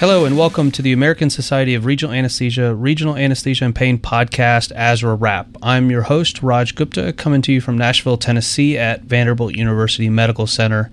[0.00, 4.74] Hello, and welcome to the American Society of Regional Anesthesia Regional Anesthesia and Pain podcast,
[4.74, 5.48] ASRA Wrap.
[5.62, 10.46] I'm your host, Raj Gupta, coming to you from Nashville, Tennessee at Vanderbilt University Medical
[10.46, 10.90] Center.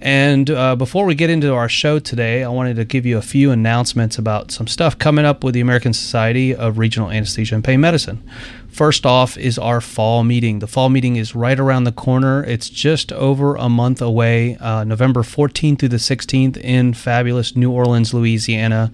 [0.00, 3.22] And uh, before we get into our show today, I wanted to give you a
[3.22, 7.62] few announcements about some stuff coming up with the American Society of Regional Anesthesia and
[7.62, 8.22] Pain Medicine.
[8.68, 10.60] First off is our fall meeting.
[10.60, 12.44] The fall meeting is right around the corner.
[12.44, 17.72] It's just over a month away, uh, November 14th through the 16th in fabulous New
[17.72, 18.92] Orleans, Louisiana.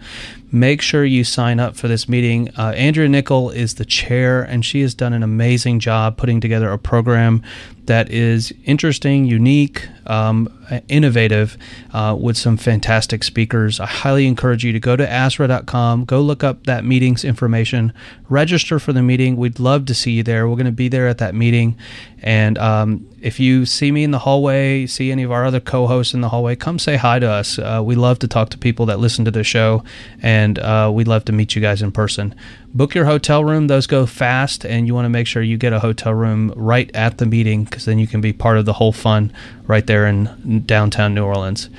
[0.55, 2.49] Make sure you sign up for this meeting.
[2.57, 6.71] Uh, Andrea Nickel is the chair, and she has done an amazing job putting together
[6.71, 7.43] a program
[7.87, 10.49] that is interesting, unique, um,
[10.87, 11.59] innovative,
[11.93, 13.81] uh, with some fantastic speakers.
[13.81, 17.93] I highly encourage you to go to ASRA.com, go look up that meeting's information,
[18.29, 19.35] register for the meeting.
[19.37, 20.49] We'd love to see you there.
[20.49, 21.77] We're going to be there at that meeting.
[22.23, 25.87] And um, if you see me in the hallway, see any of our other co
[25.87, 27.59] hosts in the hallway, come say hi to us.
[27.59, 29.83] Uh, we love to talk to people that listen to the show,
[30.21, 32.35] and uh, we'd love to meet you guys in person.
[32.75, 35.73] Book your hotel room, those go fast, and you want to make sure you get
[35.73, 38.75] a hotel room right at the meeting because then you can be part of the
[38.75, 39.33] whole fun
[39.67, 41.71] right there in downtown New Orleans.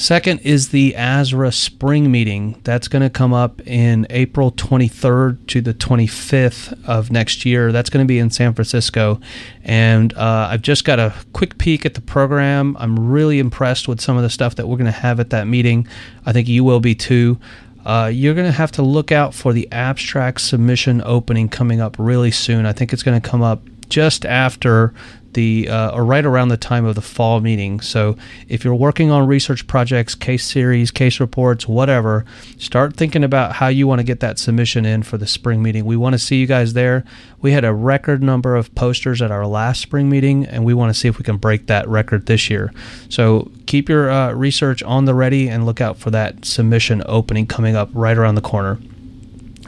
[0.00, 2.58] Second is the ASRA spring meeting.
[2.64, 7.70] That's going to come up in April 23rd to the 25th of next year.
[7.70, 9.20] That's going to be in San Francisco.
[9.62, 12.78] And uh, I've just got a quick peek at the program.
[12.80, 15.46] I'm really impressed with some of the stuff that we're going to have at that
[15.46, 15.86] meeting.
[16.24, 17.38] I think you will be too.
[17.84, 21.96] Uh, you're going to have to look out for the abstract submission opening coming up
[21.98, 22.64] really soon.
[22.64, 24.94] I think it's going to come up just after
[25.34, 27.80] the uh, or right around the time of the fall meeting.
[27.80, 28.16] So
[28.48, 32.24] if you're working on research projects, case series, case reports, whatever,
[32.58, 35.84] start thinking about how you want to get that submission in for the spring meeting.
[35.84, 37.04] We want to see you guys there.
[37.40, 40.92] We had a record number of posters at our last spring meeting, and we want
[40.92, 42.72] to see if we can break that record this year.
[43.08, 47.46] So keep your uh, research on the ready and look out for that submission opening
[47.46, 48.78] coming up right around the corner.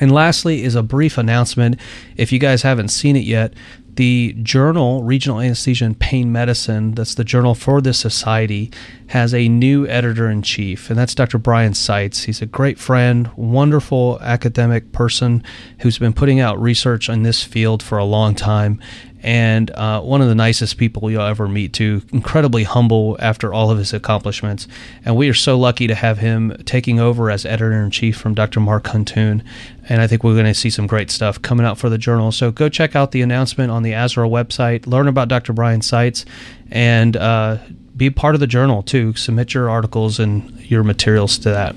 [0.01, 1.79] And lastly, is a brief announcement.
[2.17, 3.55] If you guys haven't seen it yet,
[3.97, 8.71] the journal Regional Anesthesia and Pain Medicine, that's the journal for this society,
[9.09, 11.39] has a new editor in chief, and that's Dr.
[11.39, 12.23] Brian Seitz.
[12.23, 15.45] He's a great friend, wonderful academic person
[15.81, 18.81] who's been putting out research in this field for a long time,
[19.23, 22.03] and uh, one of the nicest people you'll ever meet too.
[22.13, 24.67] Incredibly humble after all of his accomplishments.
[25.05, 28.85] And we are so lucky to have him taking over as editor-in-chief from dr mark
[28.85, 29.45] huntoon.
[29.89, 32.33] And i think we're going to see some great stuff coming out for the journal.
[32.33, 34.87] So go check out the announcement on the ASRA website.
[34.87, 36.25] Learn about dr brian seitz.
[36.71, 37.59] And uh,
[37.97, 39.15] be part of the journal too.
[39.15, 41.77] Submit your articles and your materials to that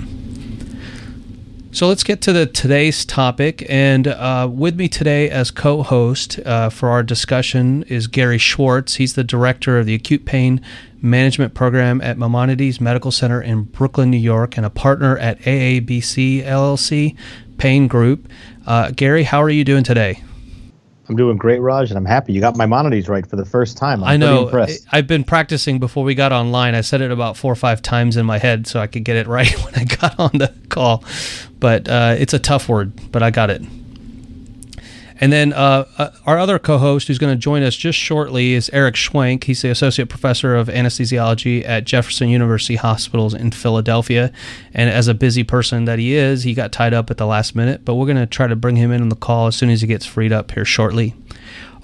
[1.75, 3.65] so let's get to the today's topic.
[3.67, 8.95] And uh, with me today as co-host uh, for our discussion is Gary Schwartz.
[8.95, 10.61] He's the director of the Acute Pain
[11.01, 16.45] Management Program at Maimonides Medical Center in Brooklyn, New York, and a partner at AABC
[16.45, 17.17] LLC
[17.57, 18.29] Pain Group.
[18.65, 20.23] Uh, Gary, how are you doing today?
[21.07, 24.03] I'm doing great, Raj, and I'm happy you got Maimonides right for the first time.
[24.03, 24.49] I'm i know.
[24.91, 26.73] I've been practicing before we got online.
[26.73, 29.15] I said it about four or five times in my head so I could get
[29.15, 31.03] it right when I got on the call.
[31.59, 33.61] But uh, it's a tough word, but I got it.
[35.19, 38.69] And then uh, uh, our other co-host, who's going to join us just shortly, is
[38.73, 39.45] Eric Schwenk.
[39.45, 44.31] He's the associate professor of anesthesiology at Jefferson University Hospitals in Philadelphia.
[44.73, 47.55] And as a busy person that he is, he got tied up at the last
[47.55, 47.85] minute.
[47.85, 49.81] But we're going to try to bring him in on the call as soon as
[49.81, 51.15] he gets freed up here shortly.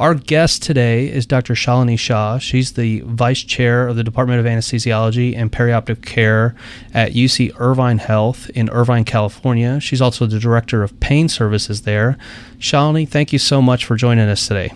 [0.01, 1.53] Our guest today is Dr.
[1.53, 2.39] Shalini Shah.
[2.39, 6.55] She's the vice chair of the Department of Anesthesiology and Perioperative Care
[6.91, 9.79] at UC Irvine Health in Irvine, California.
[9.79, 12.17] She's also the director of pain services there.
[12.57, 14.73] Shalini, thank you so much for joining us today.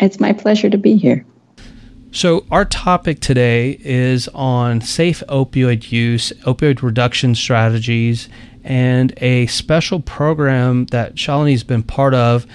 [0.00, 1.26] It's my pleasure to be here.
[2.10, 8.30] So, our topic today is on safe opioid use, opioid reduction strategies,
[8.64, 12.46] and a special program that Shalini's been part of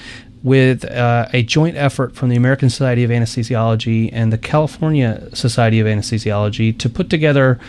[0.43, 5.79] with uh, a joint effort from the American Society of Anesthesiology and the California Society
[5.79, 7.59] of Anesthesiology to put together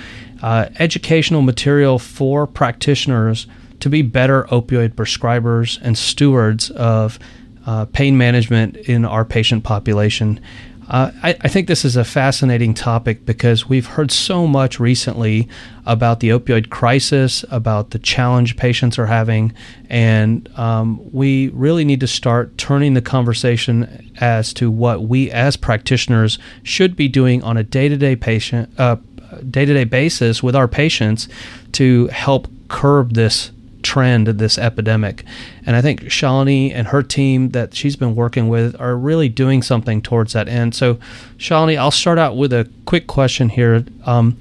[0.42, 3.46] uh, educational material for practitioners
[3.80, 7.18] to be better opioid prescribers and stewards of
[7.66, 10.40] uh, pain management in our patient population.
[10.92, 15.48] Uh, I, I, think this is a fascinating topic because we've heard so much recently
[15.86, 19.54] about the opioid crisis, about the challenge patients are having,
[19.88, 25.56] and um, we really need to start turning the conversation as to what we as
[25.56, 28.96] practitioners should be doing on a day-to-day patient, uh,
[29.50, 31.26] day-to-day basis with our patients
[31.72, 33.50] to help curb this
[33.82, 35.24] trend, this epidemic.
[35.66, 39.62] And I think Shalini and her team that she's been working with are really doing
[39.62, 40.74] something towards that end.
[40.74, 40.98] So,
[41.38, 43.84] Shalini, I'll start out with a quick question here.
[44.06, 44.36] Um,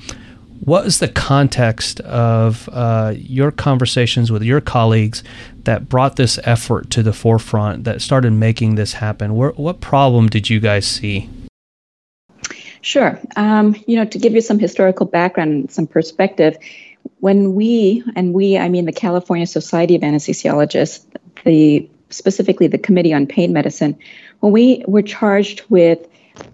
[0.64, 5.24] What is the context of uh, your conversations with your colleagues
[5.64, 9.36] that brought this effort to the forefront, that started making this happen?
[9.36, 11.28] Where, what problem did you guys see?
[12.82, 13.20] Sure.
[13.38, 16.56] Um, you know, to give you some historical background, and some perspective,
[17.22, 21.06] when we, and we, I mean the California Society of Anesthesiologists,
[21.46, 23.98] the specifically the Committee on Pain Medicine,
[24.42, 26.00] when we were charged with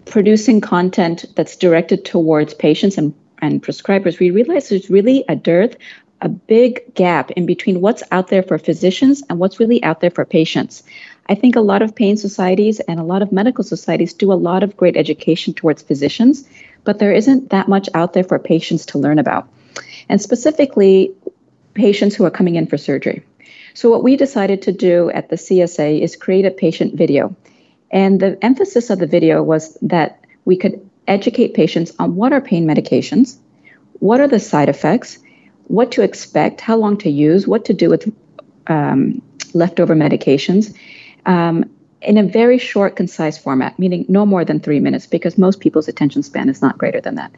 [0.04, 5.74] producing content that's directed towards patients and, and prescribers, we realized there's really a dearth,
[6.20, 10.10] a big gap in between what's out there for physicians and what's really out there
[10.10, 10.82] for patients.
[11.30, 14.34] I think a lot of pain societies and a lot of medical societies do a
[14.34, 16.46] lot of great education towards physicians,
[16.84, 19.48] but there isn't that much out there for patients to learn about.
[20.08, 21.14] And specifically,
[21.74, 23.22] patients who are coming in for surgery.
[23.74, 27.36] So, what we decided to do at the CSA is create a patient video.
[27.90, 32.40] And the emphasis of the video was that we could educate patients on what are
[32.40, 33.38] pain medications,
[34.00, 35.18] what are the side effects,
[35.68, 38.12] what to expect, how long to use, what to do with
[38.66, 39.22] um,
[39.54, 40.76] leftover medications,
[41.26, 41.70] um,
[42.00, 45.88] in a very short, concise format, meaning no more than three minutes, because most people's
[45.88, 47.32] attention span is not greater than that.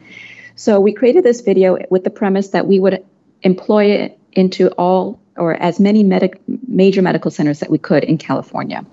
[0.55, 3.03] So we created this video with the premise that we would
[3.41, 8.17] employ it into all or as many medic- major medical centers that we could in
[8.17, 8.85] California.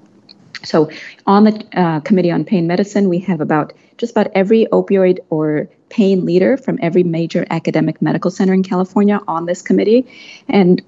[0.64, 0.90] So,
[1.26, 5.68] on the uh, Committee on Pain Medicine, we have about just about every opioid or
[5.88, 10.06] pain leader from every major academic medical center in California on this committee,
[10.48, 10.82] and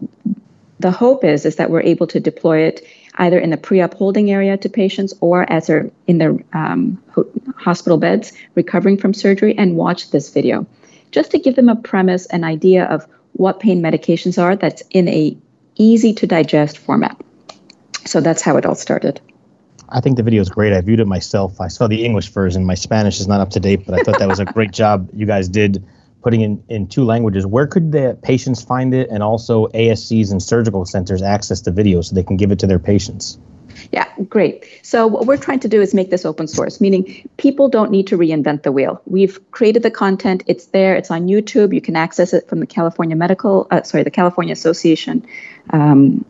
[0.81, 2.84] the hope is is that we're able to deploy it
[3.17, 7.03] either in the pre-op holding area to patients or as they're in their um,
[7.57, 10.67] hospital beds recovering from surgery and watch this video,
[11.11, 14.57] just to give them a premise, an idea of what pain medications are.
[14.57, 15.37] That's in a
[15.77, 17.21] easy to digest format.
[18.07, 19.21] So that's how it all started.
[19.89, 20.73] I think the video is great.
[20.73, 21.61] I viewed it myself.
[21.61, 22.65] I saw the English version.
[22.65, 25.09] My Spanish is not up to date, but I thought that was a great job
[25.13, 25.85] you guys did
[26.22, 27.46] putting in in two languages.
[27.46, 32.00] Where could the patients find it, and also ASCs and surgical centers access the video
[32.02, 33.38] so they can give it to their patients?
[33.93, 34.67] Yeah, great.
[34.82, 38.08] So what we're trying to do is make this open source, meaning people don't need
[38.08, 39.00] to reinvent the wheel.
[39.06, 40.94] We've created the content; it's there.
[40.96, 41.75] It's on YouTube.
[41.75, 45.26] You can access it from the California Medical, uh, sorry, the California Association,
[45.70, 46.25] um,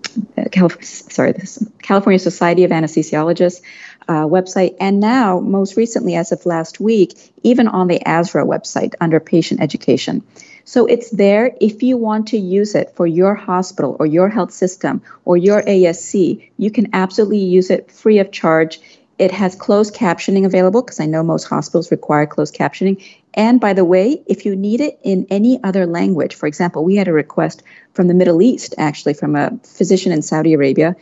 [0.52, 3.62] Calif- sorry, the California Society of Anesthesiologists
[4.10, 8.92] uh, website, and now, most recently, as of last week, even on the ASRA website
[9.00, 10.20] under patient education.
[10.64, 14.50] So it's there if you want to use it for your hospital or your health
[14.50, 18.80] system or your ASC, you can absolutely use it free of charge.
[19.18, 23.00] It has closed captioning available because I know most hospitals require closed captioning.
[23.34, 26.96] And by the way, if you need it in any other language, for example, we
[26.96, 27.62] had a request
[27.94, 30.96] from the Middle East, actually, from a physician in Saudi Arabia,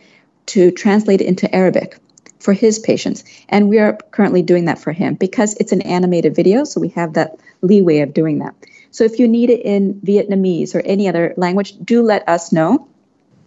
[0.47, 1.97] to translate it into Arabic
[2.39, 3.23] for his patients.
[3.49, 6.89] And we are currently doing that for him because it's an animated video, so we
[6.89, 8.55] have that leeway of doing that.
[8.91, 12.87] So if you need it in Vietnamese or any other language, do let us know.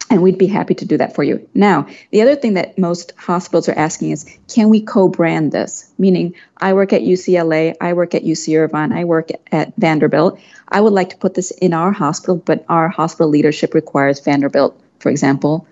[0.09, 1.47] And we'd be happy to do that for you.
[1.55, 5.91] Now, the other thing that most hospitals are asking is can we co brand this?
[5.97, 10.39] Meaning, I work at UCLA, I work at UC Irvine, I work at Vanderbilt.
[10.67, 14.79] I would like to put this in our hospital, but our hospital leadership requires Vanderbilt,
[14.99, 15.67] for example,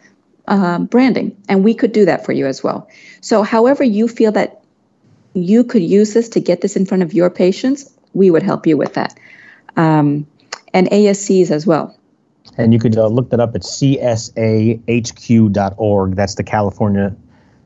[0.48, 1.36] uh, branding.
[1.50, 2.88] And we could do that for you as well.
[3.21, 4.62] So, however, you feel that
[5.33, 8.67] you could use this to get this in front of your patients, we would help
[8.67, 9.17] you with that.
[9.77, 10.27] Um,
[10.74, 11.95] and ASCs as well.
[12.57, 14.36] And you could uh, look that up at csahq.org.
[16.15, 17.15] That's the California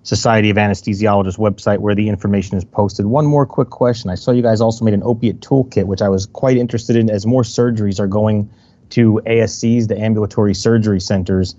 [0.03, 3.07] Society of Anesthesiologists website where the information is posted.
[3.07, 4.11] One more quick question.
[4.11, 7.09] I saw you guys also made an opiate toolkit, which I was quite interested in
[7.09, 8.47] as more surgeries are going
[8.91, 11.55] to ASCs, the ambulatory surgery centers.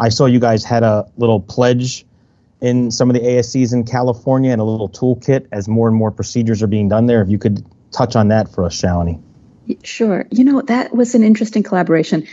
[0.00, 2.06] I saw you guys had a little pledge
[2.62, 6.10] in some of the ASCs in California and a little toolkit as more and more
[6.10, 7.20] procedures are being done there.
[7.20, 9.20] If you could touch on that for us, Shalini.
[9.84, 10.26] Sure.
[10.30, 12.26] You know, that was an interesting collaboration.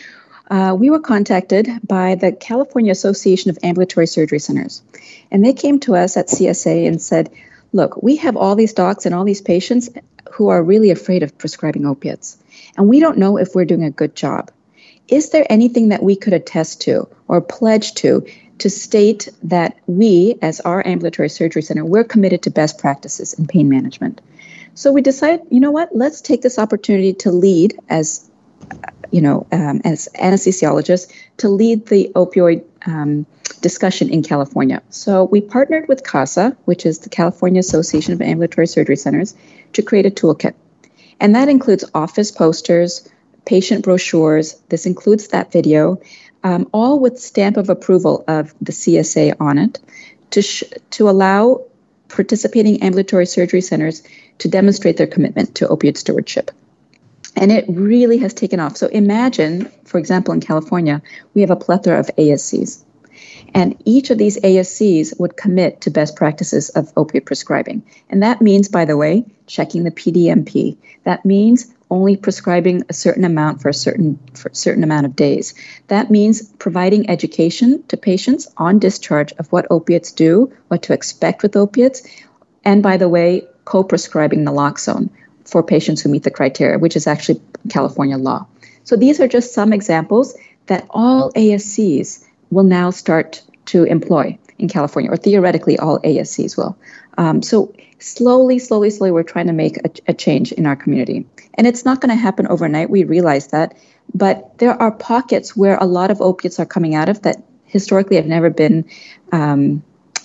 [0.50, 4.82] Uh, we were contacted by the California Association of Ambulatory Surgery Centers,
[5.30, 7.30] and they came to us at CSA and said,
[7.74, 9.90] Look, we have all these docs and all these patients
[10.32, 12.38] who are really afraid of prescribing opiates,
[12.78, 14.50] and we don't know if we're doing a good job.
[15.08, 18.26] Is there anything that we could attest to or pledge to
[18.60, 23.46] to state that we, as our ambulatory surgery center, we're committed to best practices in
[23.46, 24.20] pain management?
[24.74, 25.96] So we decided, you know what?
[25.96, 28.30] Let's take this opportunity to lead as,
[29.12, 33.26] you know, um, as anesthesiologists to lead the opioid um,
[33.62, 34.82] discussion in California.
[34.90, 39.36] So we partnered with CASA, which is the California Association of Ambulatory Surgery Centers,
[39.74, 40.54] to create a toolkit,
[41.20, 43.08] and that includes office posters,
[43.48, 44.56] patient brochures.
[44.70, 46.00] This includes that video,
[46.44, 49.80] um, all with stamp of approval of the CSA on it,
[50.32, 51.64] to sh- to allow
[52.10, 54.04] participating ambulatory surgery centers
[54.38, 56.52] to demonstrate their commitment to opioid stewardship.
[57.36, 58.78] And it really has taken off.
[58.78, 61.02] So imagine, for example, in California,
[61.34, 62.84] we have a plethora of ASCs.
[63.54, 67.84] And each of these ASCs would commit to best practices of opiate prescribing.
[68.10, 70.78] And that means, by the way, checking the PDMP.
[71.04, 75.16] That means only prescribing a certain amount for a certain for a certain amount of
[75.16, 75.54] days.
[75.88, 81.44] That means providing education to patients on discharge of what opiates do, what to expect
[81.44, 82.04] with opiates,
[82.66, 85.10] and by the way, co-prescribing naloxone
[85.46, 88.46] for patients who meet the criteria, which is actually California law.
[88.84, 94.68] So these are just some examples that all ASCs will now start to employ in
[94.68, 96.78] California, or theoretically all ASCs will.
[97.18, 101.26] Um, so slowly, slowly, slowly, we're trying to make a, a change in our community.
[101.56, 102.90] And it's not going to happen overnight.
[102.90, 103.78] We realize that.
[104.14, 108.16] But there are pockets where a lot of opiates are coming out of that historically
[108.16, 108.86] have never been
[109.32, 109.84] um,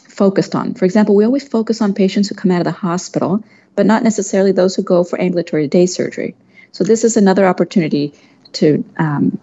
[0.08, 0.74] focused on.
[0.74, 3.42] For example, we always focus on patients who come out of the hospital,
[3.74, 6.36] but not necessarily those who go for ambulatory day surgery.
[6.70, 8.14] So this is another opportunity
[8.52, 9.38] to um,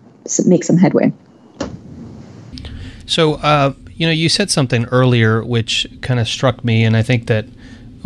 [0.46, 1.12] make some headway.
[3.06, 7.02] So, uh, you know, you said something earlier which kind of struck me, and I
[7.02, 7.46] think that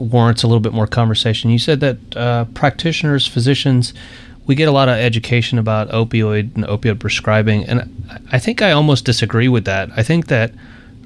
[0.03, 1.49] warrants a little bit more conversation.
[1.49, 3.93] You said that uh, practitioners, physicians,
[4.45, 7.89] we get a lot of education about opioid and opioid prescribing, and
[8.31, 9.89] I think I almost disagree with that.
[9.95, 10.53] I think that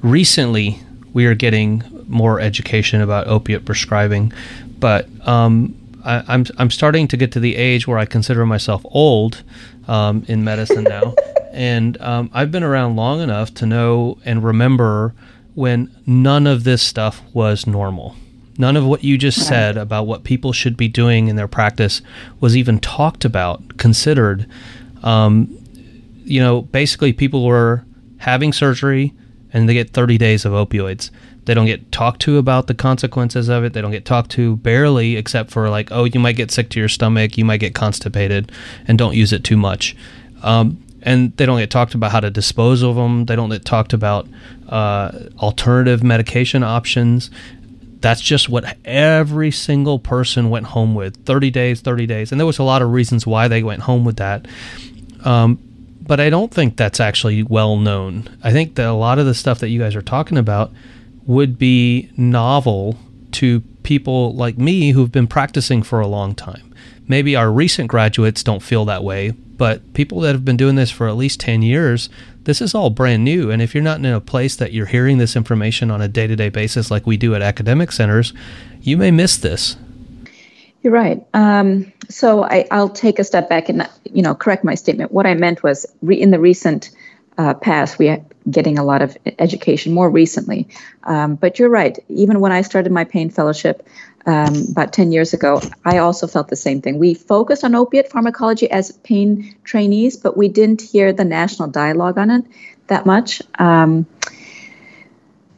[0.01, 0.79] recently
[1.13, 4.33] we are getting more education about opiate prescribing,
[4.79, 8.45] but um, I, am I'm, I'm starting to get to the age where I consider
[8.45, 9.43] myself old
[9.87, 11.13] um, in medicine now.
[11.53, 15.15] And um, I've been around long enough to know and remember
[15.55, 18.15] when none of this stuff was normal.
[18.57, 22.01] None of what you just said about what people should be doing in their practice
[22.39, 24.47] was even talked about, considered.
[25.03, 25.55] Um,
[26.23, 27.85] you know, basically, people were
[28.17, 29.13] having surgery
[29.53, 31.11] and they get 30 days of opioids.
[31.45, 33.71] They don't get talked to about the consequences of it.
[33.71, 36.79] They don't get talked to barely, except for like, oh, you might get sick to
[36.79, 38.51] your stomach, you might get constipated,
[38.87, 39.95] and don't use it too much.
[40.43, 43.25] Um, and they don't get talked about how to dispose of them.
[43.25, 44.27] They don't get talked about
[44.67, 47.31] uh, alternative medication options.
[47.99, 52.31] That's just what every single person went home with 30 days, 30 days.
[52.31, 54.47] And there was a lot of reasons why they went home with that.
[55.25, 55.59] Um,
[56.01, 58.37] but I don't think that's actually well known.
[58.43, 60.71] I think that a lot of the stuff that you guys are talking about
[61.25, 62.97] would be novel
[63.33, 66.73] to people like me who've been practicing for a long time.
[67.07, 70.91] Maybe our recent graduates don't feel that way, but people that have been doing this
[70.91, 72.09] for at least 10 years,
[72.47, 73.51] this is all brand new.
[73.51, 76.27] And if you're not in a place that you're hearing this information on a day
[76.27, 78.33] to day basis like we do at academic centers,
[78.81, 79.75] you may miss this.
[80.81, 81.21] You're right.
[81.33, 85.11] Um, so I, will take a step back and you know correct my statement.
[85.11, 86.89] What I meant was re- in the recent
[87.37, 90.69] uh, past, we are getting a lot of education more recently.
[91.03, 91.99] Um, but you're right.
[92.07, 93.85] Even when I started my pain fellowship,
[94.27, 96.99] um, about 10 years ago, I also felt the same thing.
[96.99, 102.17] We focused on opiate pharmacology as pain trainees, but we didn't hear the national dialogue
[102.17, 102.45] on it
[102.87, 103.41] that much.
[103.57, 104.05] Um,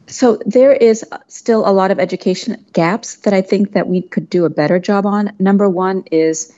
[0.06, 4.30] so there is still a lot of education gaps that I think that we could
[4.30, 5.32] do a better job on.
[5.38, 6.52] Number one is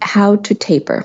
[0.00, 1.04] how to taper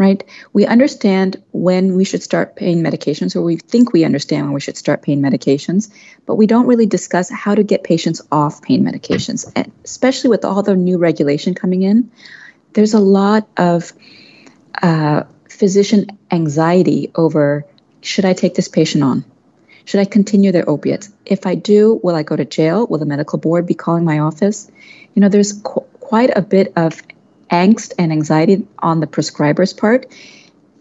[0.00, 0.24] right?
[0.54, 4.60] We understand when we should start pain medications, or we think we understand when we
[4.60, 5.92] should start pain medications,
[6.24, 10.42] but we don't really discuss how to get patients off pain medications, and especially with
[10.42, 12.10] all the new regulation coming in.
[12.72, 13.92] There's a lot of
[14.80, 17.66] uh, physician anxiety over
[18.00, 19.22] should I take this patient on?
[19.84, 21.12] Should I continue their opiates?
[21.26, 22.86] If I do, will I go to jail?
[22.86, 24.70] Will the medical board be calling my office?
[25.14, 27.02] You know, there's qu- quite a bit of
[27.50, 30.06] angst and anxiety on the prescriber's part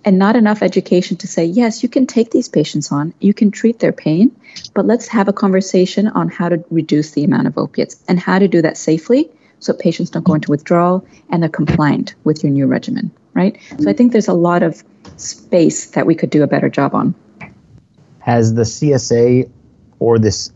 [0.05, 3.51] and not enough education to say, yes, you can take these patients on, you can
[3.51, 4.35] treat their pain,
[4.73, 8.39] but let's have a conversation on how to reduce the amount of opiates and how
[8.39, 12.51] to do that safely so patients don't go into withdrawal and they're compliant with your
[12.51, 13.57] new regimen, right?
[13.79, 14.83] So I think there's a lot of
[15.17, 17.13] space that we could do a better job on.
[18.19, 19.51] Has the CSA
[19.99, 20.53] or this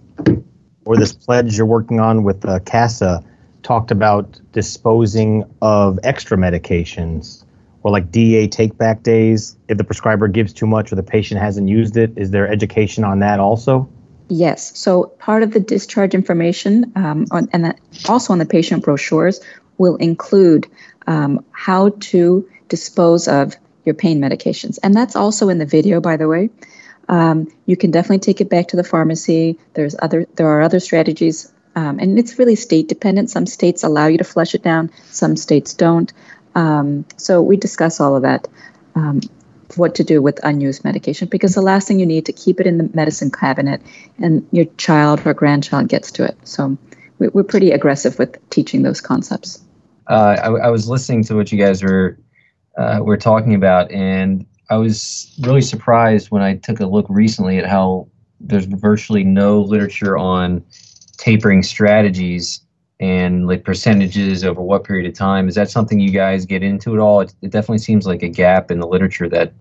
[0.86, 3.24] or this pledge you're working on with uh, CASA
[3.64, 7.44] talked about disposing of extra medications
[7.82, 11.40] or like DEA take back days if the prescriber gives too much or the patient
[11.40, 12.18] hasn't used it.
[12.18, 13.90] Is there education on that also?
[14.30, 14.78] Yes.
[14.78, 17.76] So part of the discharge information um, on, and
[18.08, 19.42] also on the patient brochures
[19.78, 20.68] will include
[21.08, 23.56] um, how to dispose of
[23.86, 24.80] your pain medications.
[24.82, 26.50] And that's also in the video, by the way.
[27.10, 29.60] Um, you can definitely take it back to the pharmacy.
[29.74, 33.30] There's other there are other strategies um, and it's really state dependent.
[33.30, 36.12] Some states allow you to flush it down, some states don't.
[36.56, 38.48] Um, so we discuss all of that,
[38.96, 39.22] um,
[39.76, 42.68] what to do with unused medication, because the last thing you need to keep it
[42.68, 43.82] in the medicine cabinet
[44.20, 46.38] and your child or grandchild gets to it.
[46.44, 46.78] So
[47.18, 49.64] we, are pretty aggressive with teaching those concepts.
[50.08, 52.20] Uh, I, I, was listening to what you guys were
[52.78, 53.92] uh, we're talking about.
[53.92, 58.08] And I was really surprised when I took a look recently at how
[58.40, 60.64] there's virtually no literature on
[61.24, 62.60] tapering strategies
[63.00, 65.48] and like percentages over what period of time.
[65.48, 67.22] Is that something you guys get into at all?
[67.22, 69.54] It, it definitely seems like a gap in the literature that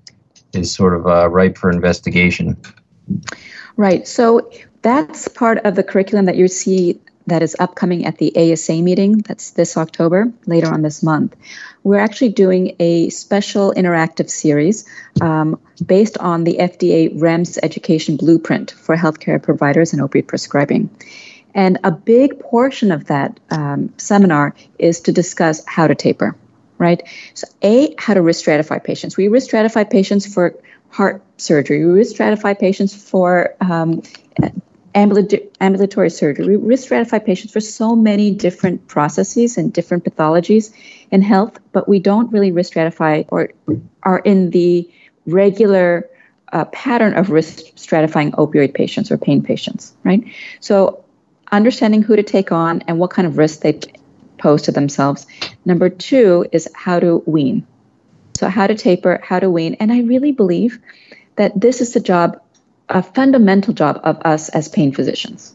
[0.52, 2.60] is sort of uh, ripe for investigation.
[3.76, 4.08] Right.
[4.08, 4.50] So
[4.82, 9.18] that's part of the curriculum that you see that is upcoming at the ASA meeting.
[9.18, 11.36] That's this October, later on this month.
[11.84, 14.84] We're actually doing a special interactive series
[15.20, 20.90] um, based on the FDA REMS education blueprint for healthcare providers and opiate prescribing.
[21.54, 26.36] And a big portion of that um, seminar is to discuss how to taper,
[26.78, 27.02] right?
[27.34, 29.16] So, A, how to risk stratify patients.
[29.16, 30.54] We risk stratify patients for
[30.90, 34.02] heart surgery, we risk stratify patients for um,
[34.94, 36.56] ambulatory surgery.
[36.56, 40.74] We risk stratify patients for so many different processes and different pathologies
[41.10, 43.50] in health, but we don't really risk stratify or
[44.02, 44.88] are in the
[45.26, 46.08] regular
[46.52, 50.22] uh, pattern of risk stratifying opioid patients or pain patients, right?
[50.60, 51.02] So,
[51.52, 53.78] understanding who to take on and what kind of risk they
[54.38, 55.26] pose to themselves.
[55.64, 57.66] Number two is how to wean.
[58.34, 59.76] So, how to taper, how to wean.
[59.78, 60.80] And I really believe
[61.36, 62.40] that this is the job
[62.88, 65.54] a fundamental job of us as pain physicians,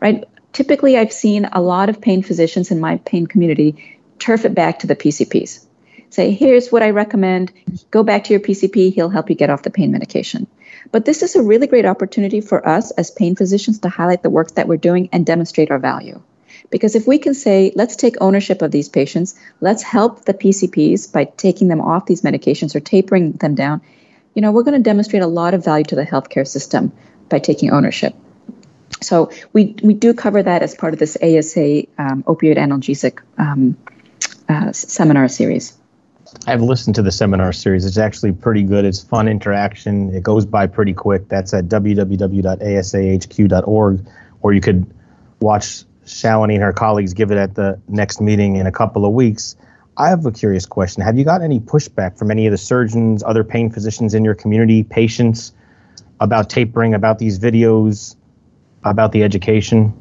[0.00, 0.24] right?
[0.52, 4.80] Typically, I've seen a lot of pain physicians in my pain community turf it back
[4.80, 5.64] to the PCPs.
[6.10, 7.52] Say, here's what I recommend.
[7.90, 8.94] Go back to your PCP.
[8.94, 10.46] He'll help you get off the pain medication.
[10.92, 14.30] But this is a really great opportunity for us as pain physicians to highlight the
[14.30, 16.22] work that we're doing and demonstrate our value.
[16.70, 21.12] Because if we can say, let's take ownership of these patients, let's help the PCPs
[21.12, 23.80] by taking them off these medications or tapering them down,
[24.34, 26.92] you know, we're going to demonstrate a lot of value to the healthcare system
[27.28, 28.14] by taking ownership.
[29.00, 33.76] So we we do cover that as part of this ASA um, opioid analgesic um,
[34.48, 35.76] uh, seminar series.
[36.46, 37.84] I've listened to the seminar series.
[37.84, 38.84] It's actually pretty good.
[38.84, 40.14] It's fun interaction.
[40.14, 41.28] It goes by pretty quick.
[41.28, 42.46] That's at www.asahq.org,
[44.42, 44.86] or you could
[45.40, 49.12] watch Shalini and her colleagues give it at the next meeting in a couple of
[49.12, 49.56] weeks.
[49.96, 51.02] I have a curious question.
[51.02, 54.34] Have you got any pushback from any of the surgeons, other pain physicians in your
[54.34, 55.52] community, patients
[56.20, 58.14] about tapering, about these videos,
[58.84, 59.94] about the education?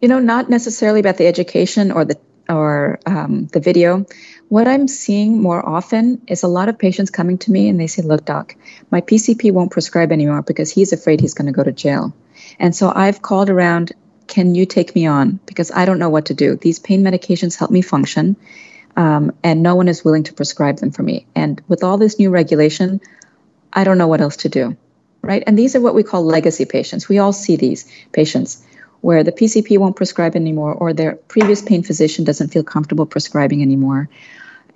[0.00, 4.04] You know, not necessarily about the education or the or um, the video.
[4.50, 7.86] What I'm seeing more often is a lot of patients coming to me and they
[7.86, 8.56] say, "Look, doc,
[8.90, 12.12] my PCP won't prescribe anymore because he's afraid he's going to go to jail."
[12.58, 13.92] And so I've called around
[14.26, 15.38] can you take me on?
[15.46, 16.56] Because I don't know what to do.
[16.56, 18.34] These pain medications help me function,
[18.96, 21.26] um, and no one is willing to prescribe them for me.
[21.36, 23.00] And with all this new regulation,
[23.72, 24.76] I don't know what else to do,
[25.22, 25.44] right?
[25.46, 27.08] And these are what we call legacy patients.
[27.08, 28.66] We all see these patients
[29.00, 33.62] where the PCP won't prescribe anymore, or their previous pain physician doesn't feel comfortable prescribing
[33.62, 34.08] anymore.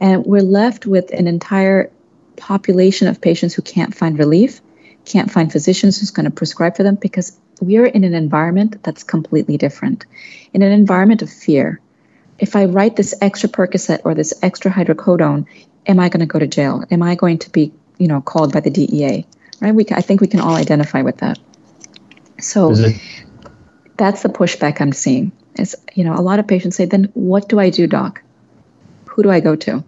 [0.00, 1.90] And we're left with an entire
[2.36, 4.60] population of patients who can't find relief,
[5.04, 9.04] can't find physicians who's going to prescribe for them because we're in an environment that's
[9.04, 10.06] completely different.
[10.52, 11.80] In an environment of fear,
[12.38, 15.46] if I write this extra Percocet or this extra hydrocodone,
[15.86, 16.84] am I going to go to jail?
[16.90, 19.26] Am I going to be, you know, called by the DEA?
[19.60, 19.74] Right?
[19.74, 21.38] We, I think we can all identify with that.
[22.40, 22.74] So
[23.96, 25.32] that's the pushback I'm seeing.
[25.58, 28.22] Is you know, a lot of patients say, "Then what do I do, doc?
[29.06, 29.84] Who do I go to?"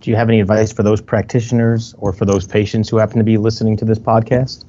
[0.00, 3.24] Do you have any advice for those practitioners or for those patients who happen to
[3.24, 4.64] be listening to this podcast?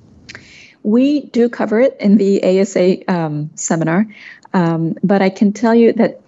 [0.84, 4.06] We do cover it in the ASA um, seminar,
[4.54, 6.22] um, but I can tell you that,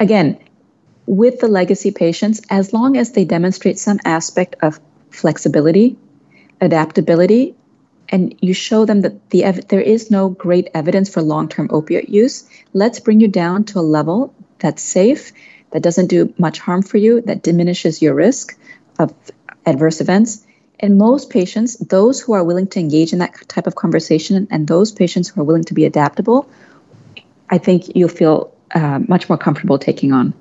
[0.00, 0.38] again,
[1.06, 5.96] with the legacy patients, as long as they demonstrate some aspect of flexibility,
[6.60, 7.54] adaptability,
[8.08, 12.08] and you show them that the ev- there is no great evidence for long-term opioid
[12.08, 15.32] use, let's bring you down to a level that's safe,
[15.72, 18.58] that doesn't do much harm for you, that diminishes your risk
[18.98, 19.12] of
[19.66, 20.46] adverse events,
[20.78, 24.68] And most patients, those who are willing to engage in that type of conversation and
[24.68, 26.48] those patients who are willing to be adaptable,
[27.48, 30.34] I think you'll feel uh, much more comfortable taking on.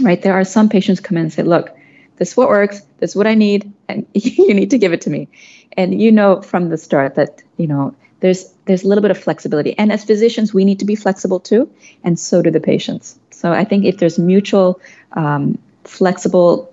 [0.00, 0.20] Right?
[0.20, 1.70] There are some patients come in and say, look,
[2.16, 5.00] this is what works, this is what I need, and you need to give it
[5.02, 5.28] to me.
[5.76, 9.18] And you know from the start that, you know, there's there's a little bit of
[9.18, 9.76] flexibility.
[9.78, 11.70] And as physicians, we need to be flexible too,
[12.04, 13.18] and so do the patients.
[13.30, 14.80] So I think if there's mutual
[15.12, 16.70] um, flexible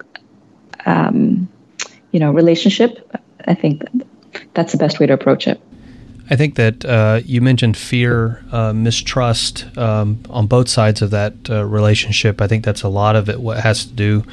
[0.86, 1.48] um,
[2.12, 3.10] you know relationship
[3.48, 3.84] i think
[4.54, 5.62] that's the best way to approach it
[6.30, 11.50] I think that uh, you mentioned fear, uh, mistrust um, on both sides of that
[11.50, 12.42] uh, relationship.
[12.42, 13.40] I think that's a lot of it.
[13.40, 14.26] What has to do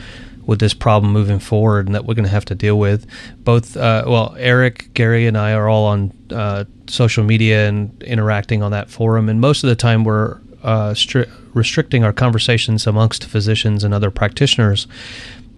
[0.47, 3.07] with this problem moving forward, and that we're going to have to deal with.
[3.39, 8.63] Both, uh, well, Eric, Gary, and I are all on uh, social media and interacting
[8.63, 13.25] on that forum, and most of the time we're uh, stri- restricting our conversations amongst
[13.27, 14.87] physicians and other practitioners.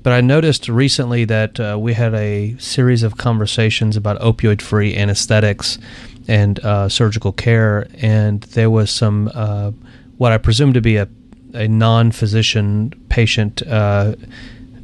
[0.03, 4.97] But I noticed recently that uh, we had a series of conversations about opioid free
[4.97, 5.79] anesthetics
[6.29, 9.73] and uh, surgical care, and there was some, uh,
[10.19, 11.09] what I presume to be a,
[11.55, 13.63] a non physician patient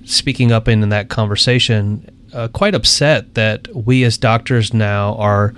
[0.04, 5.54] speaking up in, in that conversation, uh, quite upset that we as doctors now are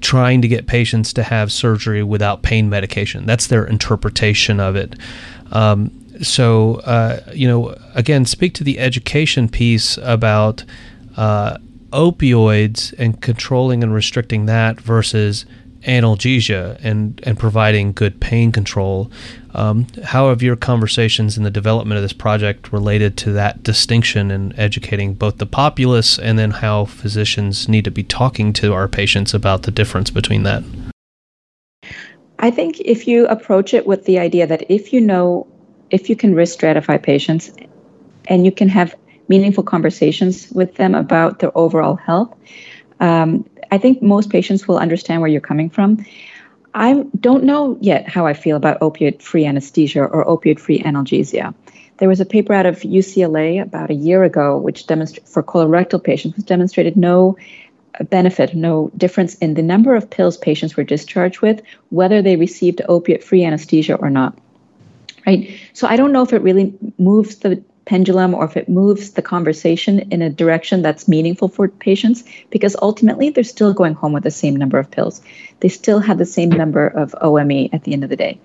[0.00, 3.26] trying to get patients to have surgery without pain medication.
[3.26, 4.94] That's their interpretation of it.
[5.50, 5.90] Um,
[6.22, 10.64] so, uh, you know, again, speak to the education piece about
[11.16, 11.58] uh,
[11.90, 15.46] opioids and controlling and restricting that versus
[15.88, 19.10] analgesia and, and providing good pain control.
[19.54, 24.30] Um, how have your conversations in the development of this project related to that distinction
[24.30, 28.86] and educating both the populace and then how physicians need to be talking to our
[28.86, 30.62] patients about the difference between that?
[32.38, 35.46] I think if you approach it with the idea that if you know,
[35.90, 37.50] if you can risk stratify patients
[38.28, 38.94] and you can have
[39.28, 42.32] meaningful conversations with them about their overall health,
[43.00, 46.04] um, I think most patients will understand where you're coming from.
[46.74, 51.54] I don't know yet how I feel about opioid free anesthesia or opioid free analgesia.
[51.98, 56.02] There was a paper out of UCLA about a year ago, which demonstrated for colorectal
[56.02, 57.36] patients, which demonstrated no
[58.10, 62.82] benefit, no difference in the number of pills patients were discharged with, whether they received
[62.88, 64.38] opiate free anesthesia or not.
[65.26, 65.58] Right.
[65.72, 69.22] So I don't know if it really moves the pendulum or if it moves the
[69.22, 74.24] conversation in a direction that's meaningful for patients because ultimately they're still going home with
[74.24, 75.22] the same number of pills.
[75.60, 78.40] They still have the same number of OME at the end of the day.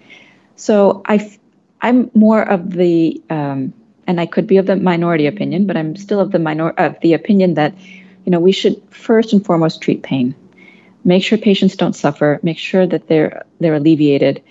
[0.55, 1.37] So I,
[1.81, 3.73] I'm more of the, um,
[4.07, 6.97] and I could be of the minority opinion, but I'm still of the minor of
[7.01, 7.75] the opinion that,
[8.25, 10.35] you know, we should first and foremost treat pain,
[11.03, 14.41] make sure patients don't suffer, make sure that they're they're alleviated,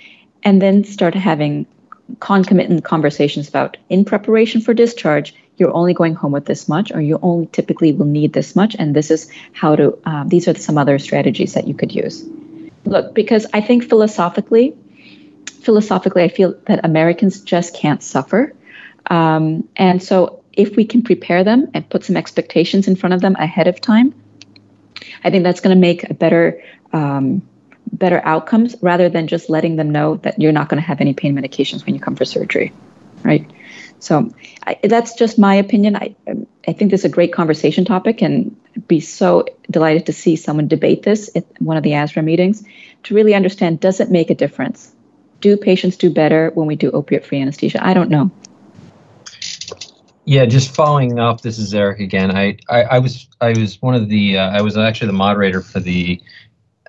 [0.42, 1.66] and then start having
[2.20, 7.00] concomitant conversations about in preparation for discharge you're only going home with this much or
[7.00, 10.54] you only typically will need this much and this is how to um, these are
[10.54, 12.24] some other strategies that you could use.
[12.84, 14.74] Look because i think philosophically
[15.60, 18.54] philosophically i feel that americans just can't suffer.
[19.06, 23.20] Um, and so if we can prepare them and put some expectations in front of
[23.20, 24.14] them ahead of time
[25.24, 27.42] i think that's going to make a better um,
[27.92, 31.12] better outcomes rather than just letting them know that you're not going to have any
[31.12, 32.72] pain medications when you come for surgery,
[33.22, 33.48] right?
[33.98, 34.30] So
[34.66, 35.94] I, that's just my opinion.
[35.96, 36.16] I
[36.66, 38.56] I think this is a great conversation topic, and
[38.88, 42.64] be so delighted to see someone debate this at one of the ASRA meetings
[43.04, 44.92] to really understand: does it make a difference?
[45.40, 47.84] Do patients do better when we do opiate-free anesthesia?
[47.84, 48.30] I don't know.
[50.24, 51.40] Yeah, just following up.
[51.40, 52.30] This is Eric again.
[52.30, 55.60] I, I, I was I was one of the uh, I was actually the moderator
[55.60, 56.20] for the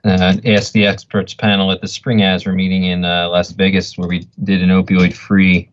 [0.03, 4.07] uh, Ask the Experts panel at the Spring ASRA meeting in uh, Las Vegas, where
[4.07, 5.69] we did an opioid-free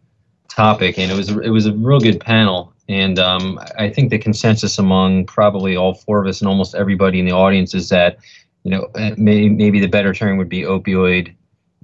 [0.48, 2.72] topic, and it was it was a real good panel.
[2.88, 7.20] And um, I think the consensus among probably all four of us and almost everybody
[7.20, 8.18] in the audience is that,
[8.64, 11.32] you know, uh, may, maybe the better term would be opioid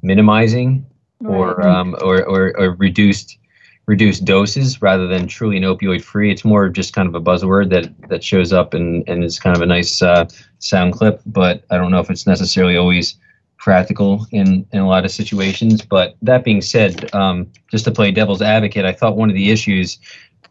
[0.02, 0.84] minimizing,
[1.24, 3.38] or um, or, or, or reduced
[3.86, 6.32] reduced doses rather than truly an opioid free.
[6.32, 9.56] It's more just kind of a buzzword that that shows up and and is kind
[9.56, 13.16] of a nice uh, sound clip, but I don't know if it's necessarily always
[13.58, 15.82] practical in in a lot of situations.
[15.82, 19.50] But that being said, um, just to play devil's advocate, I thought one of the
[19.50, 19.98] issues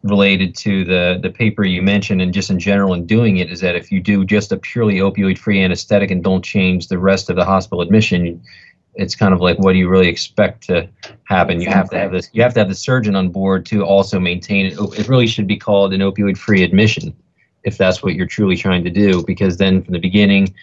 [0.02, 3.60] related to the the paper you mentioned and just in general in doing it is
[3.60, 7.28] that if you do just a purely opioid free anesthetic and don't change the rest
[7.28, 8.40] of the hospital admission
[8.96, 10.88] it's kind of like what do you really expect to
[11.24, 11.60] happen?
[11.60, 12.28] You have to have this.
[12.32, 14.74] You have to have the surgeon on board to also maintain it.
[14.78, 17.14] Oh, it really should be called an opioid-free admission,
[17.64, 19.22] if that's what you're truly trying to do.
[19.24, 20.54] Because then, from the beginning,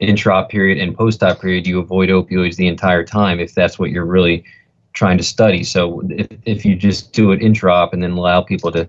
[0.00, 3.40] intra-op period and post-op period, you avoid opioids the entire time.
[3.40, 4.44] If that's what you're really
[4.92, 5.62] trying to study.
[5.62, 8.88] So if, if you just do it intra-op and then allow people to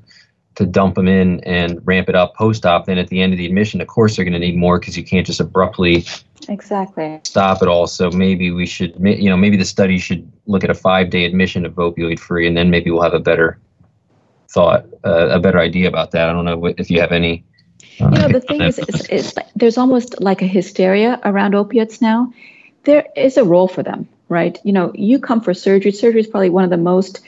[0.56, 3.46] to dump them in and ramp it up post-op, then at the end of the
[3.46, 6.06] admission, of course, they're going to need more because you can't just abruptly
[6.50, 7.88] exactly stop it all.
[7.88, 11.66] So maybe we should, you know, maybe the study should look at a five-day admission
[11.66, 13.60] of opioid-free, and then maybe we'll have a better
[14.50, 16.30] thought, uh, a better idea about that.
[16.30, 17.46] I don't know if you have any.
[18.02, 22.02] Uh, you know, the thing is, is, is there's almost like a hysteria around opiates
[22.02, 22.34] now.
[22.84, 24.60] There is a role for them, right?
[24.64, 25.92] You know, you come for surgery.
[25.92, 27.22] Surgery is probably one of the most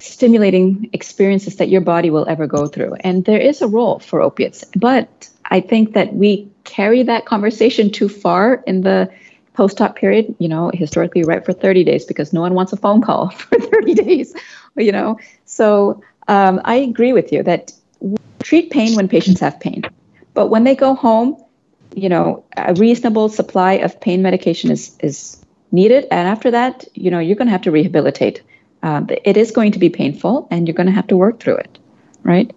[0.00, 2.94] stimulating experiences that your body will ever go through.
[3.00, 4.64] And there is a role for opiates.
[4.76, 9.10] But I think that we carry that conversation too far in the
[9.54, 10.34] post op period.
[10.38, 13.58] You know, historically, right for 30 days because no one wants a phone call for
[13.58, 14.34] 30 days,
[14.76, 15.18] you know.
[15.44, 17.72] So um, I agree with you that
[18.40, 19.82] treat pain when patients have pain.
[20.34, 21.42] But when they go home,
[21.94, 26.06] you know, a reasonable supply of pain medication is, is needed.
[26.10, 28.42] And after that, you know, you're going to have to rehabilitate
[28.82, 31.56] um, it is going to be painful and you're going to have to work through
[31.56, 31.78] it
[32.28, 32.54] right?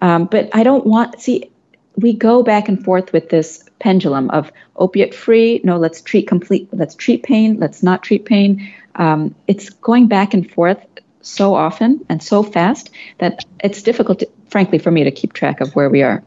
[0.00, 1.50] Um, but I don't want, see,
[1.96, 6.68] we go back and forth with this pendulum of opiate free, no, let's treat complete,
[6.72, 8.72] let's treat pain, let's not treat pain.
[8.94, 10.78] Um, it's going back and forth
[11.22, 15.60] so often and so fast that it's difficult, to, frankly, for me to keep track
[15.60, 16.22] of where we are.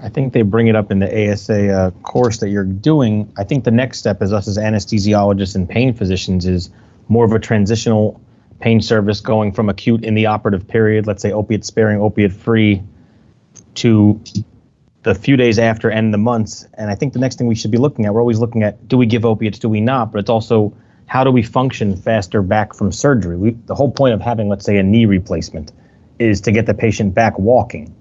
[0.00, 3.32] I think they bring it up in the ASA uh, course that you're doing.
[3.36, 6.70] I think the next step as us as anesthesiologists and pain physicians is
[7.08, 8.20] more of a transitional
[8.60, 12.82] pain service going from acute in the operative period, let's say opiate sparing, opiate free,
[13.74, 14.20] to
[15.04, 16.66] the few days after and the months.
[16.74, 18.88] And I think the next thing we should be looking at, we're always looking at
[18.88, 20.12] do we give opiates, do we not?
[20.12, 20.74] But it's also
[21.06, 23.36] how do we function faster back from surgery?
[23.36, 25.72] We, the whole point of having, let's say, a knee replacement
[26.18, 27.94] is to get the patient back walking.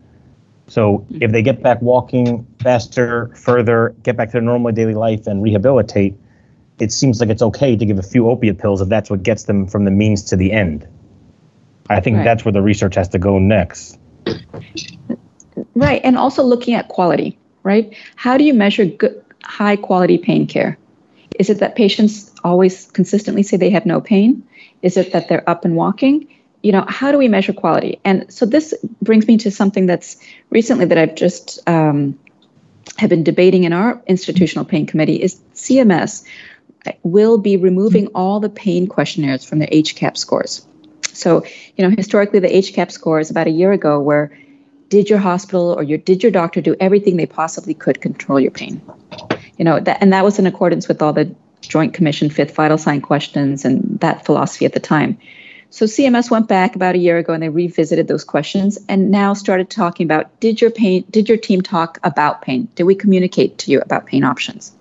[0.67, 5.27] So if they get back walking faster, further, get back to their normal daily life
[5.27, 6.15] and rehabilitate,
[6.79, 9.43] it seems like it's okay to give a few opiate pills if that's what gets
[9.43, 10.87] them from the means to the end.
[11.89, 12.23] I think right.
[12.23, 13.97] that's where the research has to go next.
[15.73, 17.95] Right, and also looking at quality, right?
[18.15, 20.77] How do you measure good, high quality pain care?
[21.39, 24.43] Is it that patients always consistently say they have no pain?
[24.81, 26.27] Is it that they're up and walking?
[26.61, 27.99] You know, how do we measure quality?
[28.03, 30.17] And so this brings me to something that's
[30.49, 32.19] recently that I've just um,
[32.97, 36.23] have been debating in our institutional pain committee is CMS
[37.03, 40.65] will be removing all the pain questionnaires from the HCAHPS scores.
[41.13, 41.45] So,
[41.75, 44.31] you know, historically, the HCAHPS scores about a year ago were
[44.89, 48.51] did your hospital or your did your doctor do everything they possibly could control your
[48.51, 48.81] pain?
[49.57, 52.77] You know, that, and that was in accordance with all the Joint Commission fifth vital
[52.77, 55.17] sign questions and that philosophy at the time.
[55.69, 59.33] So CMS went back about a year ago and they revisited those questions and now
[59.33, 62.69] started talking about did your pain did your team talk about pain?
[62.75, 64.76] Did we communicate to you about pain options?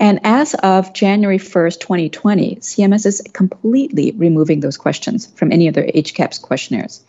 [0.00, 5.74] And as of January 1st, 2020, CMS is completely removing those questions from any of
[5.74, 7.04] their HCAHPS questionnaires,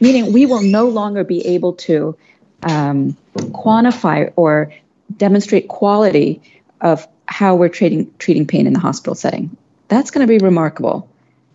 [0.00, 2.16] meaning we will no longer be able to
[2.62, 4.72] um, quantify or
[5.18, 6.40] demonstrate quality
[6.80, 9.54] of how we're treating, treating pain in the hospital setting.
[9.88, 11.08] That's going to be remarkable.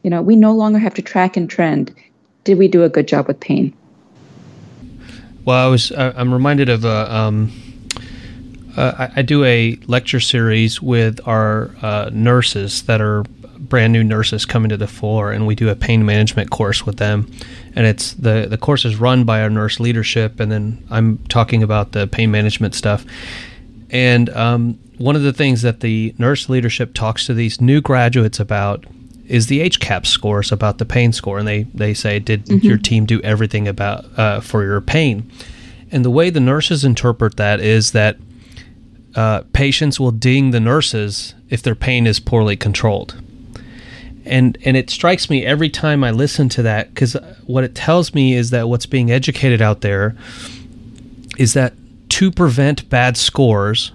[0.03, 1.95] You know, we no longer have to track and trend.
[2.43, 3.75] Did we do a good job with pain?
[5.45, 7.51] Well, I was I'm reminded of a um,
[8.75, 13.23] uh, I, I, do a lecture series with our uh, nurses that are
[13.57, 16.97] brand new nurses coming to the floor, and we do a pain management course with
[16.97, 17.31] them.
[17.75, 21.63] And it's the the course is run by our nurse leadership, and then I'm talking
[21.63, 23.05] about the pain management stuff.
[23.89, 28.39] And um, one of the things that the nurse leadership talks to these new graduates
[28.39, 28.85] about
[29.27, 32.65] is the HCAHPS scores about the pain score, and they they say, "Did mm-hmm.
[32.65, 35.29] your team do everything about uh, for your pain?"
[35.91, 38.17] And the way the nurses interpret that is that
[39.15, 43.21] uh, patients will ding the nurses if their pain is poorly controlled.
[44.25, 48.13] And, and it strikes me every time I listen to that because what it tells
[48.13, 50.15] me is that what's being educated out there
[51.37, 51.73] is that
[52.09, 53.91] to prevent bad scores,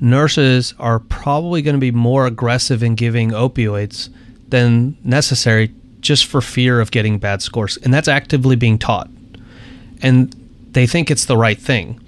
[0.00, 4.08] nurses are probably going to be more aggressive in giving opioids
[4.48, 7.76] than necessary just for fear of getting bad scores.
[7.78, 9.08] And that's actively being taught.
[10.02, 10.34] And
[10.72, 12.01] they think it's the right thing.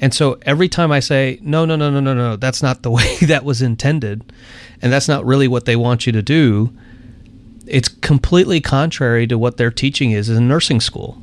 [0.00, 2.90] And so every time I say, no, no, no, no, no, no, that's not the
[2.98, 4.32] way that was intended,
[4.80, 6.72] and that's not really what they want you to do,
[7.66, 11.22] it's completely contrary to what their teaching is in nursing school.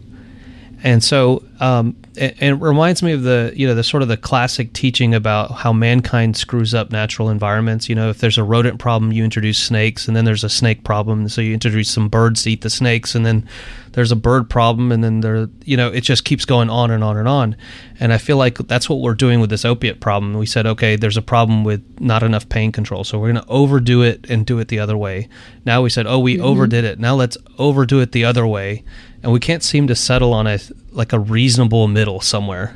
[0.83, 4.17] And so um, and it reminds me of the you know the sort of the
[4.17, 7.89] classic teaching about how mankind screws up natural environments.
[7.89, 10.83] You know, if there's a rodent problem, you introduce snakes, and then there's a snake
[10.83, 13.47] problem, so you introduce some birds to eat the snakes, and then
[13.93, 17.03] there's a bird problem, and then there you know it just keeps going on and
[17.03, 17.55] on and on.
[17.99, 20.35] And I feel like that's what we're doing with this opiate problem.
[20.35, 23.49] We said, okay, there's a problem with not enough pain control, so we're going to
[23.49, 25.27] overdo it and do it the other way.
[25.65, 26.45] Now we said, oh, we mm-hmm.
[26.45, 26.99] overdid it.
[26.99, 28.83] Now let's overdo it the other way
[29.23, 30.59] and we can't seem to settle on a
[30.97, 32.75] like a reasonable middle somewhere.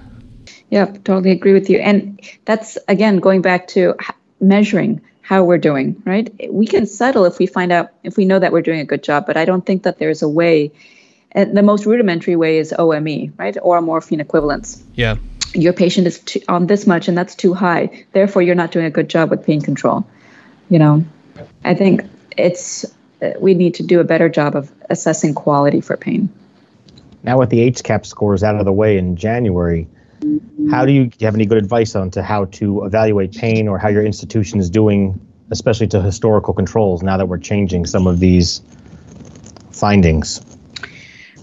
[0.70, 1.80] Yeah, totally agree with you.
[1.80, 3.96] And that's again going back to
[4.40, 6.34] measuring how we're doing, right?
[6.52, 9.04] We can settle if we find out if we know that we're doing a good
[9.04, 10.72] job, but I don't think that there's a way
[11.34, 13.58] and the most rudimentary way is OME, right?
[13.62, 14.84] Or morphine equivalence.
[14.96, 15.16] Yeah.
[15.54, 18.06] Your patient is too, on this much and that's too high.
[18.12, 20.06] Therefore, you're not doing a good job with pain control.
[20.70, 21.06] You know,
[21.64, 22.04] I think
[22.38, 22.86] it's
[23.22, 26.30] uh, we need to do a better job of assessing quality for pain.
[27.24, 29.88] Now, with the HCAHPS scores out of the way in January,
[30.70, 33.68] how do you, do you have any good advice on to how to evaluate pain
[33.68, 38.08] or how your institution is doing, especially to historical controls now that we're changing some
[38.08, 38.62] of these
[39.72, 40.46] findings?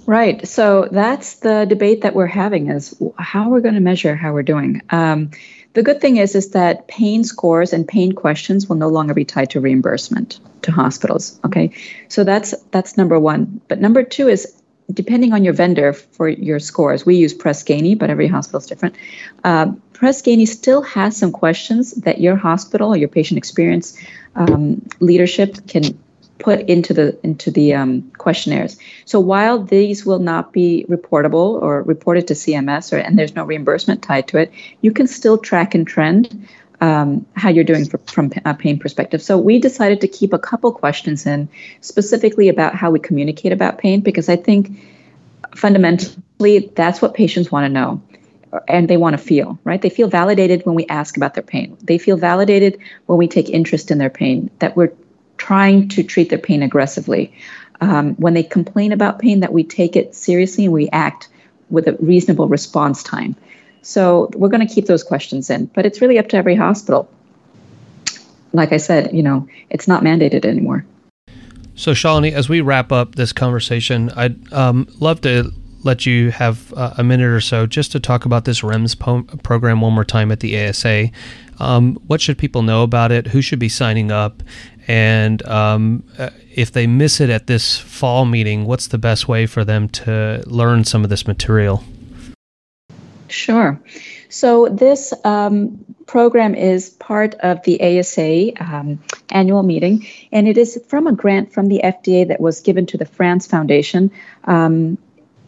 [0.06, 0.46] Right.
[0.48, 4.42] So that's the debate that we're having is how we're going to measure how we're
[4.42, 4.80] doing.
[4.90, 5.32] Um,
[5.74, 9.24] the good thing is is that pain scores and pain questions will no longer be
[9.24, 11.38] tied to reimbursement to hospitals.
[11.44, 11.72] Okay,
[12.08, 13.60] so that's that's number one.
[13.68, 14.57] But number two is
[14.92, 18.66] depending on your vendor for your scores, we use Press Ganey, but every hospital is
[18.66, 18.96] different.
[19.44, 23.98] Uh, Press Ganey still has some questions that your hospital or your patient experience
[24.36, 25.98] um, leadership can
[26.38, 28.78] put into the into the um, questionnaires.
[29.04, 33.44] So while these will not be reportable or reported to CMS, or and there's no
[33.44, 36.46] reimbursement tied to it, you can still track and trend
[36.80, 39.22] um, how you're doing for, from a pain perspective.
[39.22, 41.48] So we decided to keep a couple questions in
[41.80, 44.80] specifically about how we communicate about pain because I think
[45.56, 48.02] fundamentally that's what patients want to know
[48.66, 49.82] and they want to feel, right?
[49.82, 51.76] They feel validated when we ask about their pain.
[51.82, 54.92] They feel validated when we take interest in their pain, that we're
[55.36, 57.32] trying to treat their pain aggressively.
[57.80, 61.28] Um, when they complain about pain, that we take it seriously and we act
[61.70, 63.36] with a reasonable response time.
[63.88, 67.10] So we're going to keep those questions in, but it's really up to every hospital.
[68.52, 70.84] Like I said, you know, it's not mandated anymore.
[71.74, 75.50] So, Shalini, as we wrap up this conversation, I'd um, love to
[75.84, 79.22] let you have uh, a minute or so just to talk about this REMS po-
[79.42, 81.08] program one more time at the ASA.
[81.58, 83.28] Um, what should people know about it?
[83.28, 84.42] Who should be signing up?
[84.86, 89.46] And um, uh, if they miss it at this fall meeting, what's the best way
[89.46, 91.82] for them to learn some of this material?
[93.28, 93.80] Sure.
[94.28, 100.82] So this um, program is part of the ASA um, annual meeting, and it is
[100.88, 104.10] from a grant from the FDA that was given to the France Foundation
[104.44, 104.98] um,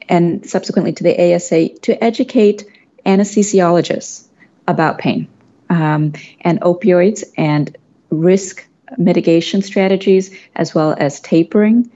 [0.09, 2.65] and subsequently to the ASA to educate
[3.07, 4.27] anesthesiologists
[4.69, 5.29] about pain
[5.71, 6.13] um,
[6.43, 7.77] and opioids and
[8.11, 8.67] risk
[8.99, 11.91] mitigation strategies, as well as tapering,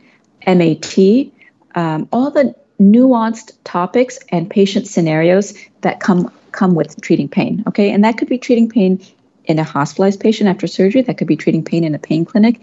[0.46, 0.96] MAT,
[1.74, 7.64] um, all the nuanced topics and patient scenarios that come come with treating pain.
[7.66, 9.04] Okay, and that could be treating pain
[9.44, 11.02] in a hospitalized patient after surgery.
[11.02, 12.60] That could be treating pain in a pain clinic.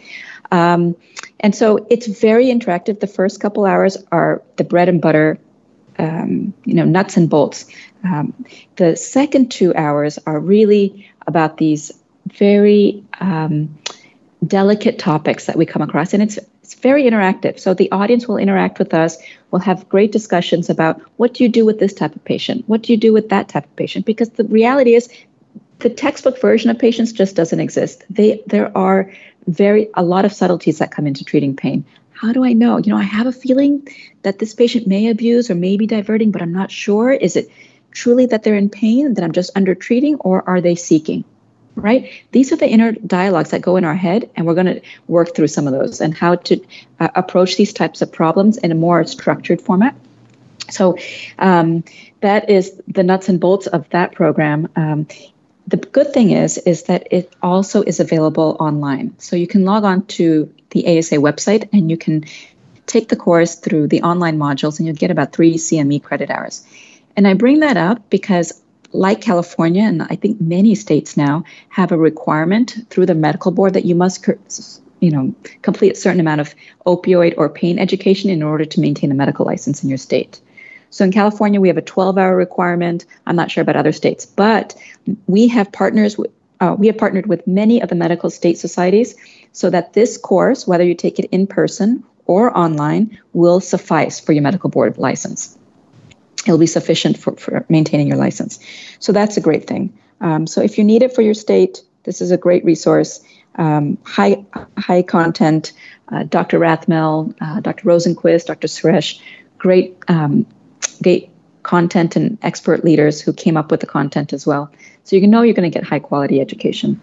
[0.52, 0.96] Um,
[1.40, 3.00] and so it's very interactive.
[3.00, 5.38] The first couple hours are the bread and butter,
[6.00, 7.66] um, you know, nuts and bolts.
[8.04, 8.34] Um,
[8.78, 11.92] the second two hours are really about these
[12.28, 13.78] very um,
[14.46, 16.40] delicate topics that we come across, and it's
[16.72, 17.60] it's very interactive.
[17.60, 19.18] So the audience will interact with us.
[19.52, 22.64] We'll have great discussions about what do you do with this type of patient?
[22.68, 24.06] What do you do with that type of patient?
[24.06, 25.10] Because the reality is,
[25.80, 28.06] the textbook version of patients just doesn't exist.
[28.10, 29.12] They there are
[29.48, 31.84] very a lot of subtleties that come into treating pain.
[32.12, 32.78] How do I know?
[32.78, 33.86] You know, I have a feeling
[34.22, 37.12] that this patient may abuse or may be diverting, but I'm not sure.
[37.12, 37.50] Is it
[37.90, 41.26] truly that they're in pain that I'm just under treating, or are they seeking?
[41.76, 42.12] Right?
[42.32, 45.36] These are the inner dialogues that go in our head, and we're going to work
[45.36, 46.62] through some of those and how to
[47.00, 49.96] uh, approach these types of problems in a more structured format.
[50.70, 50.98] So
[51.40, 51.84] um,
[52.22, 54.70] that is the nuts and bolts of that program.
[54.76, 55.08] Um,
[55.68, 59.14] the good thing is is that it also is available online.
[59.20, 62.26] So you can log on to the ASA website and you can
[62.88, 66.66] take the course through the online modules, and you'll get about three CME credit hours.
[67.16, 68.61] And I bring that up because
[68.94, 73.74] like California, and I think many states now have a requirement through the medical board
[73.74, 74.28] that you must,
[75.00, 76.54] you know, complete a certain amount of
[76.86, 80.42] opioid or pain education in order to maintain a medical license in your state.
[80.90, 83.06] So in California, we have a 12-hour requirement.
[83.26, 84.76] I'm not sure about other states, but
[85.26, 86.18] we have partners.
[86.60, 89.16] Uh, we have partnered with many of the medical state societies
[89.54, 94.34] so that this course, whether you take it in person or online, will suffice for
[94.34, 95.58] your medical board license
[96.46, 98.60] it'll be sufficient for, for maintaining your license.
[99.00, 99.98] So that's a great thing.
[100.22, 103.22] Um, so if you need it for your state, this is a great resource.
[103.56, 104.44] Um, high
[104.78, 105.74] high content.
[106.10, 106.60] Uh, Dr.
[106.60, 107.86] Rathmell, uh, Dr.
[107.86, 108.68] Rosenquist, Dr.
[108.68, 109.22] Suresh,
[109.58, 110.46] great um,
[111.02, 111.30] great
[111.64, 114.72] content and expert leaders who came up with the content as well.
[115.04, 117.00] So you can know you're going to get high quality education.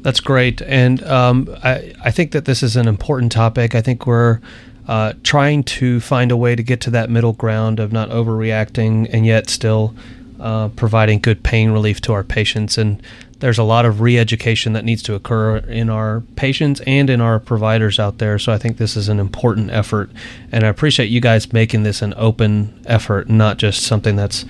[0.00, 3.74] That's great, and um, I I think that this is an important topic.
[3.74, 4.40] I think we're
[4.86, 9.08] uh, trying to find a way to get to that middle ground of not overreacting
[9.12, 9.94] and yet still
[10.38, 12.78] uh, providing good pain relief to our patients.
[12.78, 13.02] And
[13.40, 17.20] there's a lot of re education that needs to occur in our patients and in
[17.20, 18.38] our providers out there.
[18.38, 20.10] So I think this is an important effort.
[20.52, 24.44] And I appreciate you guys making this an open effort, not just something that's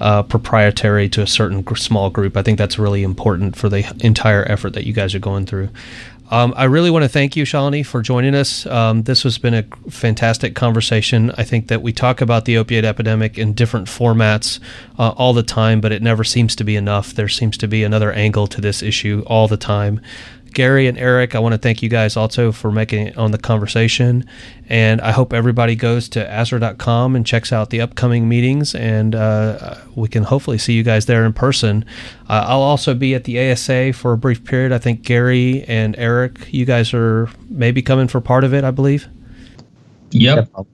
[0.00, 2.36] uh, proprietary to a certain small group.
[2.36, 5.68] I think that's really important for the entire effort that you guys are going through.
[6.32, 8.64] Um, I really want to thank you, Shalini, for joining us.
[8.64, 11.30] Um, this has been a fantastic conversation.
[11.36, 14.58] I think that we talk about the opiate epidemic in different formats
[14.98, 17.12] uh, all the time, but it never seems to be enough.
[17.12, 20.00] There seems to be another angle to this issue all the time.
[20.52, 23.38] Gary and Eric, I want to thank you guys also for making it on the
[23.38, 24.24] conversation.
[24.68, 28.74] And I hope everybody goes to ASRA.com and checks out the upcoming meetings.
[28.74, 31.84] And uh, we can hopefully see you guys there in person.
[32.28, 34.72] Uh, I'll also be at the ASA for a brief period.
[34.72, 38.70] I think Gary and Eric, you guys are maybe coming for part of it, I
[38.70, 39.08] believe.
[40.10, 40.50] Yep.
[40.54, 40.66] I'll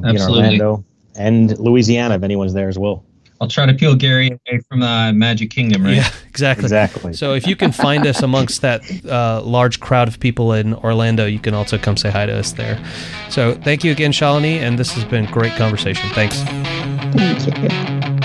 [0.00, 0.54] be Absolutely.
[0.54, 0.84] in Orlando
[1.16, 3.05] and Louisiana if anyone's there as well.
[3.40, 5.96] I'll try to peel Gary away from uh, Magic Kingdom, right?
[5.96, 6.64] Yeah, exactly.
[6.64, 7.12] Exactly.
[7.12, 11.26] So if you can find us amongst that uh, large crowd of people in Orlando,
[11.26, 12.82] you can also come say hi to us there.
[13.30, 16.08] So thank you again, Shalini, and this has been great conversation.
[16.10, 16.40] Thanks.
[17.12, 18.15] Thank you.